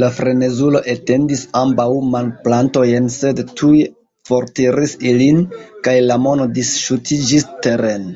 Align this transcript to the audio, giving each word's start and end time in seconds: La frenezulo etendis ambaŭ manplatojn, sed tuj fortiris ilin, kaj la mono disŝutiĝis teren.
La 0.00 0.08
frenezulo 0.16 0.80
etendis 0.92 1.40
ambaŭ 1.60 1.86
manplatojn, 2.10 3.08
sed 3.14 3.40
tuj 3.60 3.78
fortiris 4.30 4.94
ilin, 5.14 5.40
kaj 5.88 5.96
la 6.04 6.20
mono 6.28 6.46
disŝutiĝis 6.60 7.48
teren. 7.66 8.06